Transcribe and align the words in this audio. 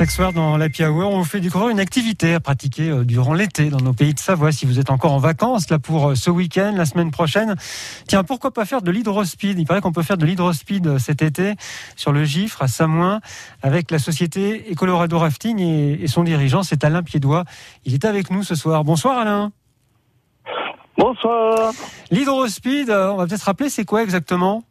Chaque 0.00 0.12
soir 0.12 0.32
dans 0.32 0.56
la 0.56 0.68
Hour, 0.88 1.10
on 1.12 1.18
vous 1.18 1.24
fait 1.24 1.40
découvrir 1.40 1.68
une 1.68 1.78
activité 1.78 2.32
à 2.32 2.40
pratiquer 2.40 2.88
euh, 2.88 3.04
durant 3.04 3.34
l'été 3.34 3.68
dans 3.68 3.82
nos 3.82 3.92
pays 3.92 4.14
de 4.14 4.18
Savoie. 4.18 4.50
Si 4.50 4.64
vous 4.64 4.78
êtes 4.78 4.88
encore 4.88 5.12
en 5.12 5.18
vacances 5.18 5.68
là 5.68 5.78
pour 5.78 6.08
euh, 6.08 6.14
ce 6.14 6.30
week-end, 6.30 6.72
la 6.74 6.86
semaine 6.86 7.10
prochaine, 7.10 7.54
tiens, 8.06 8.24
pourquoi 8.24 8.50
pas 8.50 8.64
faire 8.64 8.80
de 8.80 8.90
l'hydrospeed? 8.90 9.58
Il 9.58 9.66
paraît 9.66 9.82
qu'on 9.82 9.92
peut 9.92 10.02
faire 10.02 10.16
de 10.16 10.24
l'hydrospeed 10.24 10.86
euh, 10.86 10.98
cet 10.98 11.20
été 11.20 11.52
sur 11.96 12.12
le 12.12 12.24
Gifre 12.24 12.62
à 12.62 12.66
Samoin 12.66 13.20
avec 13.60 13.90
la 13.90 13.98
société 13.98 14.72
Ecolorado 14.72 15.18
Rafting 15.18 15.58
et, 15.58 16.06
son 16.06 16.24
dirigeant, 16.24 16.62
c'est 16.62 16.82
Alain 16.82 17.02
Piédois. 17.02 17.44
Il 17.84 17.92
est 17.92 18.06
avec 18.06 18.30
nous 18.30 18.42
ce 18.42 18.54
soir. 18.54 18.84
Bonsoir 18.84 19.18
Alain. 19.18 19.52
Bonsoir. 20.96 21.74
L'hydrospeed, 22.10 22.88
on 22.88 23.16
va 23.16 23.26
peut-être 23.26 23.42
rappeler, 23.42 23.68
c'est 23.68 23.84
quoi 23.84 24.02
exactement? 24.02 24.64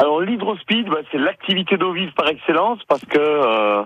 Alors 0.00 0.22
l'hydrospeed, 0.22 0.88
bah, 0.88 1.00
c'est 1.12 1.18
l'activité 1.18 1.76
d'eau 1.76 1.92
vive 1.92 2.12
par 2.12 2.26
excellence 2.26 2.82
parce 2.88 3.04
que 3.04 3.18
euh, 3.18 3.82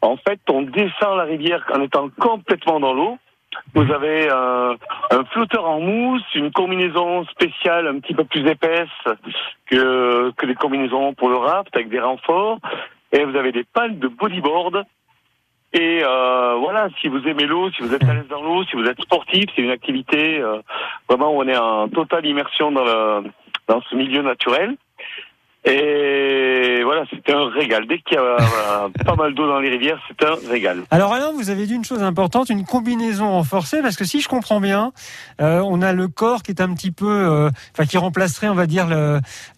en 0.00 0.16
fait 0.16 0.38
on 0.48 0.62
descend 0.62 1.16
la 1.16 1.24
rivière 1.24 1.64
en 1.74 1.82
étant 1.82 2.08
complètement 2.20 2.78
dans 2.78 2.94
l'eau. 2.94 3.18
Vous 3.74 3.90
avez 3.92 4.28
un, 4.30 4.76
flotteur 5.32 5.68
en 5.68 5.80
mousse, 5.80 6.22
une 6.36 6.52
combinaison 6.52 7.24
spéciale 7.24 7.88
un 7.88 7.98
petit 7.98 8.14
peu 8.14 8.22
plus 8.22 8.46
épaisse 8.48 8.88
que, 9.68 10.30
que 10.36 10.46
les 10.46 10.54
combinaisons 10.54 11.14
pour 11.14 11.30
le 11.30 11.36
raft 11.36 11.74
avec 11.74 11.88
des 11.88 12.00
renforts. 12.00 12.58
Et 13.10 13.24
vous 13.24 13.36
avez 13.36 13.50
des 13.50 13.64
pales 13.64 13.98
de 13.98 14.06
bodyboard. 14.06 14.84
Et 15.72 16.00
euh, 16.04 16.54
voilà, 16.60 16.90
si 17.00 17.08
vous 17.08 17.26
aimez 17.26 17.46
l'eau, 17.46 17.70
si 17.72 17.82
vous 17.82 17.92
êtes 17.92 18.04
à 18.04 18.14
l'aise 18.14 18.28
dans 18.28 18.42
l'eau, 18.42 18.62
si 18.64 18.76
vous 18.76 18.84
êtes 18.84 19.00
sportif, 19.00 19.46
c'est 19.56 19.62
une 19.62 19.70
activité 19.70 20.38
euh, 20.38 20.60
vraiment 21.08 21.34
où 21.34 21.42
on 21.42 21.48
est 21.48 21.56
en 21.56 21.88
totale 21.88 22.24
immersion 22.24 22.70
dans, 22.70 22.84
le, 22.84 23.30
dans 23.66 23.80
ce 23.82 23.96
milieu 23.96 24.22
naturel. 24.22 24.76
Et 25.68 26.82
voilà, 26.84 27.04
c'était 27.10 27.32
un 27.32 27.48
régal. 27.48 27.86
Dès 27.88 27.98
qu'il 27.98 28.16
y 28.16 28.20
a 28.20 28.88
pas 29.04 29.16
mal 29.16 29.34
d'eau 29.34 29.48
dans 29.48 29.58
les 29.58 29.68
rivières, 29.68 30.00
c'est 30.06 30.24
un 30.24 30.36
régal. 30.48 30.82
Alors 30.92 31.12
Alain, 31.12 31.32
vous 31.32 31.50
avez 31.50 31.66
dit 31.66 31.74
une 31.74 31.84
chose 31.84 32.02
importante, 32.02 32.50
une 32.50 32.64
combinaison 32.64 33.32
renforcée, 33.32 33.82
parce 33.82 33.96
que 33.96 34.04
si 34.04 34.20
je 34.20 34.28
comprends 34.28 34.60
bien, 34.60 34.92
euh, 35.40 35.60
on 35.64 35.82
a 35.82 35.92
le 35.92 36.06
corps 36.06 36.44
qui 36.44 36.52
est 36.52 36.60
un 36.60 36.72
petit 36.72 36.92
peu, 36.92 37.10
euh, 37.10 37.50
enfin 37.72 37.84
qui 37.84 37.98
remplacerait, 37.98 38.48
on 38.48 38.54
va 38.54 38.66
dire, 38.66 38.86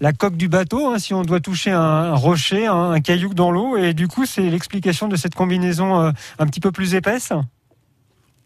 la 0.01 0.13
coque 0.13 0.37
du 0.37 0.49
bateau, 0.49 0.89
hein, 0.89 0.99
si 0.99 1.13
on 1.13 1.23
doit 1.23 1.41
toucher 1.41 1.73
un, 1.73 2.15
rocher, 2.15 2.67
un, 2.67 2.93
un, 2.93 3.01
caillou 3.01 3.35
dans 3.35 3.51
l'eau, 3.51 3.77
et 3.77 3.93
du 3.93 4.09
coup 4.09 4.25
c'est 4.25 4.43
l'explication 4.43 5.09
de 5.09 5.17
cette 5.17 5.35
combinaison 5.35 6.01
euh, 6.01 6.11
un 6.39 6.47
petit 6.47 6.61
peu 6.61 6.73
plus 6.73 6.95
épaisse? 6.95 7.33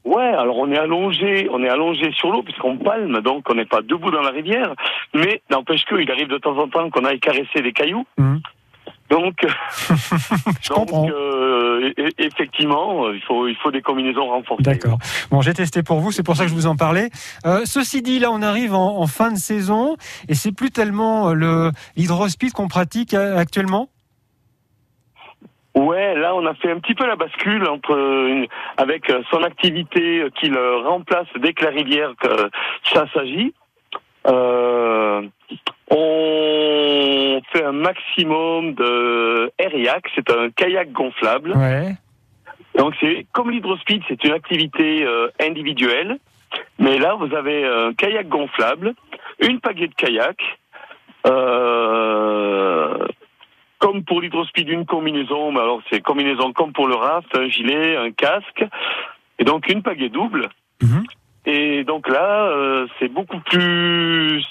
Ouais, 0.04 0.22
alors 0.22 0.58
on 0.58 0.70
est 0.70 0.78
allongé, 0.78 1.48
on 1.50 1.62
est 1.62 1.68
allongé 1.68 2.10
sur 2.12 2.30
l'eau 2.30 2.42
puisqu'on 2.42 2.76
palme, 2.76 3.20
donc 3.20 3.48
on 3.48 3.54
n'est 3.54 3.66
pas 3.66 3.82
debout 3.82 4.10
dans 4.10 4.22
la 4.22 4.30
rivière. 4.30 4.74
Mais 5.14 5.42
n'empêche 5.50 5.84
qu'il 5.84 6.10
arrive 6.10 6.28
de 6.28 6.38
temps 6.38 6.58
en 6.58 6.68
temps 6.68 6.90
qu'on 6.90 7.04
aille 7.04 7.20
caresser 7.20 7.62
des 7.62 7.72
cailloux. 7.72 8.04
Mmh. 8.18 8.38
Donc, 9.12 9.34
je 10.62 10.68
comprends. 10.70 11.06
Euh, 11.08 11.92
effectivement, 12.18 13.10
il 13.12 13.20
faut 13.20 13.46
il 13.46 13.56
faut 13.56 13.70
des 13.70 13.82
combinaisons 13.82 14.26
renforcées. 14.26 14.62
D'accord. 14.62 14.98
Bon, 15.30 15.42
j'ai 15.42 15.52
testé 15.52 15.82
pour 15.82 16.00
vous, 16.00 16.12
c'est 16.12 16.22
pour 16.22 16.36
ça 16.36 16.44
que 16.44 16.50
je 16.50 16.54
vous 16.54 16.66
en 16.66 16.76
parlais. 16.76 17.10
Euh, 17.44 17.62
ceci 17.64 18.00
dit, 18.02 18.18
là, 18.18 18.30
on 18.32 18.40
arrive 18.42 18.74
en, 18.74 18.98
en 18.98 19.06
fin 19.06 19.30
de 19.30 19.36
saison 19.36 19.96
et 20.28 20.34
c'est 20.34 20.52
plus 20.52 20.70
tellement 20.70 21.28
euh, 21.28 21.34
le 21.34 21.72
l'hydrospeed 21.96 22.52
qu'on 22.52 22.68
pratique 22.68 23.12
euh, 23.14 23.36
actuellement? 23.36 23.90
Ouais, 25.74 26.14
là 26.14 26.34
on 26.34 26.44
a 26.44 26.54
fait 26.54 26.70
un 26.70 26.80
petit 26.80 26.94
peu 26.94 27.06
la 27.06 27.16
bascule 27.16 27.66
entre 27.66 27.96
une, 27.96 28.46
avec 28.76 29.08
euh, 29.08 29.22
son 29.30 29.42
activité 29.42 30.26
qui 30.38 30.48
le 30.48 30.76
remplace 30.86 31.26
dès 31.36 31.54
que 31.54 31.64
la 31.64 31.70
rivière 31.70 32.12
que 32.20 32.50
ça 32.92 33.06
s'agit. 33.14 33.54
Euh, 34.26 35.22
on 35.90 37.40
fait 37.52 37.64
un 37.64 37.72
maximum 37.72 38.74
de 38.74 39.50
airiac, 39.58 40.04
c'est 40.14 40.30
un 40.30 40.50
kayak 40.50 40.92
gonflable. 40.92 41.52
Ouais. 41.52 41.94
Donc 42.76 42.94
c'est 43.00 43.26
comme 43.32 43.50
l'hydrospeed, 43.50 44.02
c'est 44.08 44.22
une 44.24 44.32
activité 44.32 45.04
euh, 45.04 45.28
individuelle, 45.40 46.18
mais 46.78 46.98
là 46.98 47.14
vous 47.14 47.34
avez 47.34 47.66
un 47.66 47.94
kayak 47.94 48.28
gonflable, 48.28 48.94
une 49.40 49.60
pagaie 49.60 49.88
de 49.88 49.94
kayak. 49.94 50.36
Euh, 51.26 52.01
comme 53.92 54.04
pour 54.04 54.20
l'hydrospeed, 54.20 54.68
une 54.68 54.86
combinaison, 54.86 55.52
mais 55.52 55.60
alors 55.60 55.82
c'est 55.90 56.00
combinaison 56.00 56.52
comme 56.52 56.72
pour 56.72 56.88
le 56.88 56.94
raft, 56.94 57.28
un 57.36 57.48
gilet, 57.48 57.96
un 57.96 58.10
casque, 58.10 58.64
et 59.38 59.44
donc 59.44 59.68
une 59.68 59.82
pagaie 59.82 60.08
double. 60.08 60.48
Mhm. 60.82 61.04
Et 61.44 61.84
donc 61.84 62.08
là, 62.08 62.46
euh, 62.46 62.86
c'est 62.98 63.08
beaucoup 63.08 63.40
plus. 63.40 64.44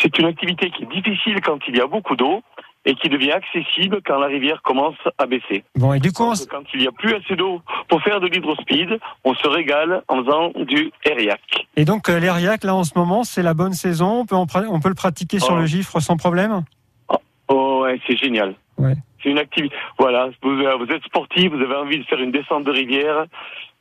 C'est 0.00 0.18
une 0.18 0.26
activité 0.26 0.70
qui 0.70 0.84
est 0.84 0.86
difficile 0.86 1.40
quand 1.40 1.58
il 1.66 1.76
y 1.76 1.80
a 1.80 1.86
beaucoup 1.86 2.14
d'eau 2.14 2.42
et 2.84 2.94
qui 2.94 3.08
devient 3.08 3.32
accessible 3.32 4.00
quand 4.06 4.18
la 4.18 4.28
rivière 4.28 4.62
commence 4.62 4.98
à 5.18 5.26
baisser. 5.26 5.64
Bon, 5.74 5.92
et 5.92 5.98
du 5.98 6.12
coup, 6.12 6.32
quand 6.48 6.62
il 6.74 6.80
n'y 6.80 6.86
a 6.86 6.92
plus 6.92 7.14
assez 7.14 7.34
d'eau 7.34 7.62
pour 7.88 8.00
faire 8.02 8.20
de 8.20 8.28
l'hydrospeed, 8.28 9.00
on 9.24 9.34
se 9.34 9.48
régale 9.48 10.02
en 10.06 10.22
faisant 10.22 10.52
du 10.64 10.92
airiac. 11.04 11.40
Et 11.74 11.84
donc 11.84 12.08
euh, 12.08 12.20
l'airiac, 12.20 12.62
là 12.62 12.76
en 12.76 12.84
ce 12.84 12.96
moment, 12.96 13.24
c'est 13.24 13.42
la 13.42 13.54
bonne 13.54 13.72
saison. 13.72 14.24
On 14.30 14.46
peut, 14.46 14.66
on 14.68 14.78
peut 14.78 14.90
le 14.90 14.94
pratiquer 14.94 15.40
sur 15.40 15.54
oh. 15.54 15.58
le 15.58 15.66
gifre 15.66 15.98
sans 15.98 16.16
problème? 16.16 16.62
Oh, 17.08 17.16
oh 17.48 17.82
ouais, 17.82 17.98
c'est 18.06 18.16
génial. 18.16 18.54
Ouais. 18.78 18.94
C'est 19.22 19.30
une 19.30 19.38
activité. 19.38 19.74
Voilà, 19.98 20.28
vous, 20.42 20.56
vous, 20.56 20.92
êtes 20.92 21.02
sportif, 21.04 21.50
vous 21.50 21.62
avez 21.62 21.74
envie 21.74 21.98
de 21.98 22.04
faire 22.04 22.20
une 22.20 22.32
descente 22.32 22.64
de 22.64 22.70
rivière, 22.70 23.26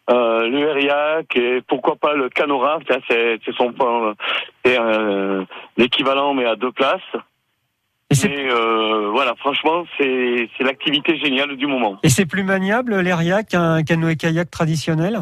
euh, 0.10 0.48
le 0.48 0.70
Hériac 0.70 1.36
et 1.36 1.62
pourquoi 1.68 1.96
pas 1.96 2.14
le 2.14 2.30
Canora. 2.30 2.80
C'est 2.88 3.40
son 3.58 3.74
c'est 4.64 4.80
euh, 4.80 5.44
l'équivalent 5.78 6.34
mais 6.34 6.46
à 6.46 6.56
deux 6.56 6.72
places. 6.72 7.02
Et, 8.12 8.50
euh, 8.50 9.10
voilà, 9.12 9.34
franchement, 9.36 9.84
c'est 9.98 10.48
l'activité 10.60 11.18
géniale 11.18 11.58
du 11.58 11.66
moment. 11.66 11.98
Et 12.04 12.10
c'est 12.10 12.28
plus 12.28 12.44
maniable 12.44 13.00
l'Hériac 13.00 13.48
qu'un 13.48 13.84
canoë-kayak 13.84 14.50
traditionnel? 14.52 15.22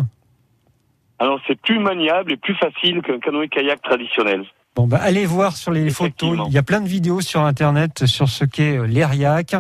Alors 1.19 1.39
c'est 1.47 1.59
plus 1.59 1.79
maniable 1.79 2.33
et 2.33 2.37
plus 2.37 2.55
facile 2.55 3.01
qu'un 3.01 3.19
canoë-kayak 3.19 3.81
traditionnel. 3.81 4.43
Bon, 4.75 4.87
bah, 4.87 4.97
allez 5.01 5.25
voir 5.27 5.55
sur 5.55 5.71
les 5.71 5.91
photos. 5.91 6.39
Il 6.47 6.53
y 6.53 6.57
a 6.57 6.63
plein 6.63 6.81
de 6.81 6.87
vidéos 6.87 7.21
sur 7.21 7.41
Internet 7.41 8.07
sur 8.07 8.27
ce 8.27 8.43
qu'est 8.43 8.77
euh, 8.77 8.87
l'Eriac, 8.87 9.55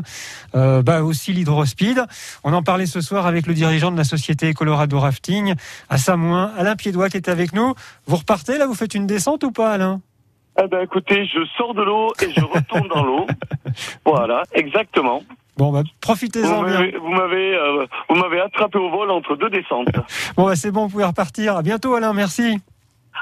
euh, 0.55 0.81
bah, 0.81 1.03
aussi 1.03 1.33
l'hydrospeed. 1.33 2.03
On 2.43 2.51
en 2.51 2.63
parlait 2.63 2.87
ce 2.87 2.99
soir 2.99 3.27
avec 3.27 3.45
le 3.45 3.53
dirigeant 3.53 3.91
de 3.91 3.97
la 3.97 4.05
société 4.05 4.53
Colorado 4.53 4.99
Rafting 4.99 5.53
à 5.89 5.99
Samoin, 5.99 6.51
Alain 6.57 6.75
Piédois, 6.75 7.09
qui 7.09 7.17
est 7.17 7.29
avec 7.29 7.53
nous. 7.53 7.75
Vous 8.07 8.15
repartez 8.15 8.57
là 8.57 8.65
Vous 8.65 8.73
faites 8.73 8.95
une 8.95 9.05
descente 9.05 9.43
ou 9.43 9.51
pas, 9.51 9.71
Alain? 9.73 10.01
Eh 10.61 10.67
ben, 10.67 10.81
écoutez, 10.81 11.25
je 11.25 11.45
sors 11.57 11.73
de 11.73 11.83
l'eau 11.83 12.13
et 12.21 12.31
je 12.31 12.43
retourne 12.43 12.87
dans 12.87 13.03
l'eau. 13.03 13.27
Voilà, 14.05 14.43
exactement. 14.53 15.23
Bon, 15.57 15.71
bah, 15.71 15.81
profitez-en 16.01 16.63
bien. 16.63 16.91
Vous 16.99 17.09
m'avez, 17.09 17.55
euh, 17.55 17.85
vous 18.09 18.15
m'avez 18.15 18.39
attrapé 18.39 18.77
au 18.77 18.89
vol 18.89 19.09
entre 19.09 19.35
deux 19.35 19.49
descentes. 19.49 19.87
bon, 20.37 20.45
bah, 20.45 20.55
c'est 20.55 20.71
bon, 20.71 20.83
vous 20.83 20.89
pouvez 20.89 21.05
repartir. 21.05 21.57
À 21.57 21.63
bientôt, 21.63 21.95
Alain. 21.95 22.13
Merci. 22.13 22.59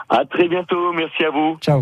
À 0.10 0.26
très 0.26 0.48
bientôt. 0.48 0.92
Merci 0.94 1.24
à 1.24 1.30
vous. 1.30 1.58
Ciao. 1.62 1.80